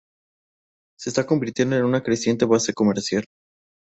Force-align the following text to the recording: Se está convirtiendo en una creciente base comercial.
Se 0.97 1.11
está 1.11 1.27
convirtiendo 1.27 1.75
en 1.75 1.85
una 1.85 2.01
creciente 2.01 2.45
base 2.45 2.73
comercial. 2.73 3.23